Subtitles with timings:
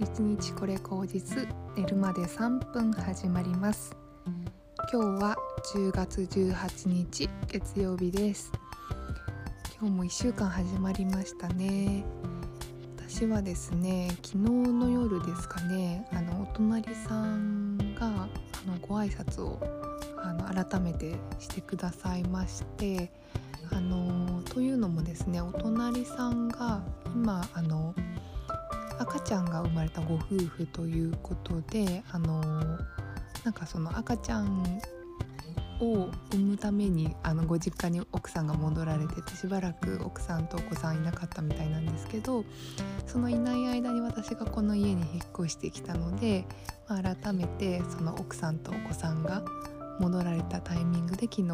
[0.00, 3.94] 一日これ口実寝るまで3分始まります。
[4.90, 5.36] 今日は
[5.74, 8.50] 10月18日月曜日です。
[9.78, 12.02] 今日も1週間始まりましたね。
[12.96, 18.10] 私はですね昨日の夜ですかねあのお隣さんがあ
[18.66, 19.60] のご挨拶を
[20.16, 23.12] あの改めてしてくださいまして
[23.70, 26.82] あのというのもですねお隣さんが
[27.14, 27.94] 今あの
[29.00, 32.42] 赤ちゃんが生まれたご夫婦ということであの
[33.44, 34.62] なんかその赤ちゃん
[35.80, 42.44] を産むためにあのご実家に奥さんが戻られててしばらく奥さんとお子さんいなかったみたいなんですけど
[43.06, 46.44] そのいない間に私がこの家に引っ越してきたので、
[46.86, 49.42] まあ、改めてその奥さんとお子さんが
[49.98, 51.48] 戻られたタイミングで昨日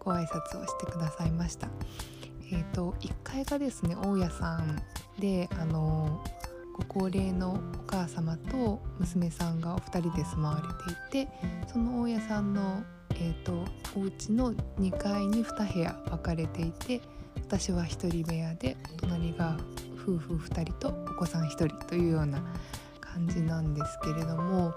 [0.00, 1.68] ご挨拶をしてくださいました。
[2.52, 4.82] えーと、1階がですね大家さん
[5.20, 6.24] であの
[6.88, 11.32] ご高齢のお母様と娘さんがお二人で住まわれていて
[11.70, 12.82] その大家さんの、
[13.14, 13.64] えーと、
[13.96, 17.00] お家の2階に2部屋分かれていて
[17.36, 19.56] 私は1人部屋で隣が
[19.96, 22.42] 夫婦2人とお子さん1人というような
[23.00, 24.72] 感じなんですけれども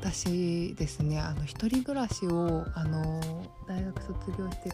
[0.00, 3.20] 私ですねあの一人暮らしをあの
[3.68, 4.70] 大学卒業して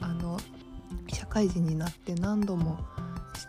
[0.00, 0.38] あの
[1.08, 2.78] 社会人になって何度も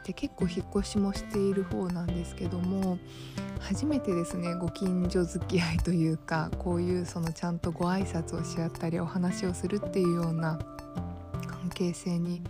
[0.07, 2.97] して結構引っ越しもしている方なんですけども
[3.59, 10.59] 初めてですねご近所付き合いというかこういうそのちゃんとご挨拶をし合ったりお話をするっていうような
[11.47, 12.41] 関係性に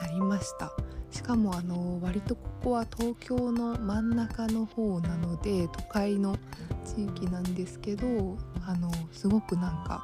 [0.00, 0.72] なりました。
[1.10, 6.38] しかもあの割とここは東京の真ん中の方なので都会の
[6.86, 10.02] 地域なんですけどあのすごくなんか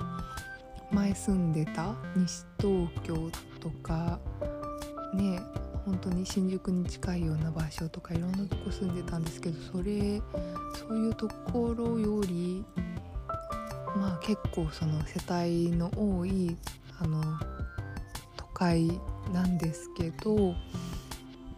[0.93, 4.21] 前住んでた西東京とか
[5.15, 5.41] ね
[5.89, 10.21] 本当に新宿に近いような場所とかいろんなとこ住んでたんですけどそれ
[10.75, 12.63] そういうところより
[13.97, 16.55] まあ結構その世帯の多い
[17.01, 17.23] あの
[18.37, 18.87] 都会
[19.33, 20.55] なんですけど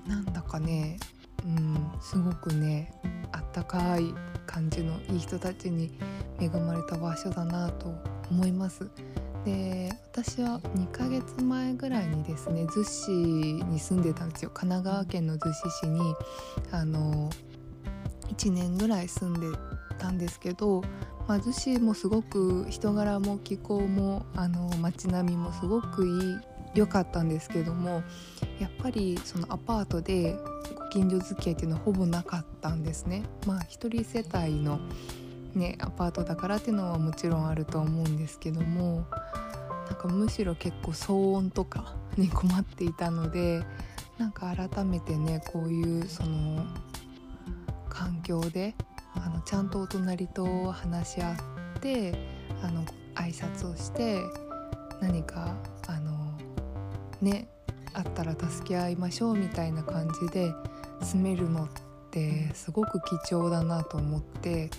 [0.06, 0.96] なんだかね
[1.44, 2.94] うんすごくね
[3.32, 4.14] あったかい
[4.46, 5.90] 感じのいい人たちに
[6.38, 7.92] 恵まれた場所だなと
[8.30, 8.88] 思います。
[9.44, 16.14] で私は2ヶ月前ぐらいにですね逗子に住んでたんですよ神奈川県の逗子市に
[16.70, 17.30] あの
[18.34, 19.58] 1年ぐらい住んで
[19.98, 20.82] たんですけど、
[21.26, 26.38] まあ、逗子もすごく人柄も気候もあの街並みもすごくいい
[26.74, 28.02] 良かったんですけども
[28.60, 30.36] やっぱりそのアパートで
[30.76, 33.22] ご近所付き合いっていうのはほぼなかったんですね。
[33.46, 34.80] まあ一人世帯の
[35.54, 39.06] ねアパートだからっていうのはもちろんあると思うんですけども
[39.88, 43.62] なんかむしろ結構騒音とかに困っていたので
[44.18, 46.64] なんか改めてねこういうその
[47.88, 48.74] 環境で
[49.14, 52.14] あのちゃんとお隣と話し合って
[52.62, 52.84] あの
[53.14, 54.20] 挨拶をして
[55.00, 55.56] 何か
[55.88, 56.38] あの
[57.20, 57.48] ね
[57.92, 60.52] あったら助け合いましょうみたいな感じで
[61.02, 61.68] 住めるのっ
[62.10, 64.70] てすごく貴重だなと思って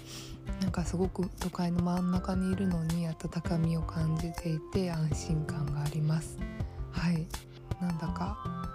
[0.59, 6.37] なんかすごく都会の真ん中にいるのに温かみを感じていて安心感があります。
[6.91, 7.27] はい。
[7.79, 8.71] なんだか。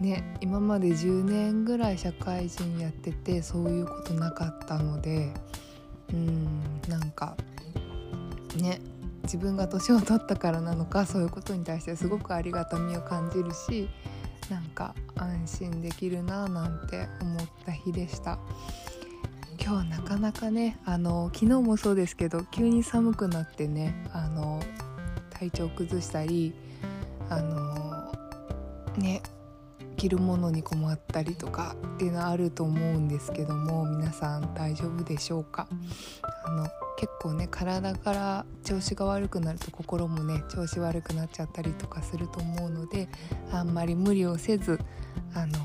[0.00, 5.32] ね今まで10年ぐらい社会人やっててそういうことなかったので
[6.12, 7.36] うんなんか
[8.56, 8.80] ね
[9.24, 13.88] 自分が年を取ったからなのかそういうことに対してすごくありがたみを感じるし
[14.48, 18.38] なんか安心できるななんて思った日でした。
[19.62, 24.60] 今日なかなかねあの昨日もそうですけど急に寒くなってねあの
[25.30, 26.54] 体調崩したり
[27.28, 28.12] あの
[28.96, 29.22] ね
[29.96, 35.68] 着るものに困ったりとかっていうのはあると思うんですけども皆さん大丈夫でしょうか？
[36.22, 36.66] あの
[36.98, 43.08] 結構ね体から調子が悪くなると心もね調子悪くなっちゃったりとかすると思うので
[43.52, 44.80] あんまり無理をせず
[45.34, 45.58] あの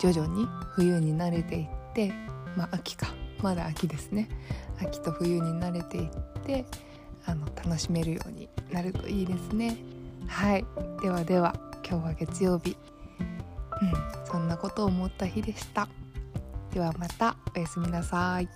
[0.00, 2.12] 徐々に冬に慣れていって
[2.56, 4.28] まあ秋かまだ秋ですね。
[4.80, 6.10] 秋と冬に慣れていっ
[6.44, 6.64] て
[7.26, 9.76] あの楽しめるようになるといいですね。
[10.26, 10.64] はい。
[11.02, 11.54] ではでは
[11.88, 12.76] 今日は月曜日。
[13.20, 13.92] うん。
[14.26, 15.88] そんなことを思った日でした。
[16.72, 17.36] ではまた。
[17.56, 18.48] おやすみなさい。